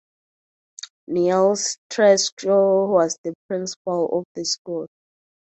[1.09, 4.87] Niels Treschow was the principal of this school.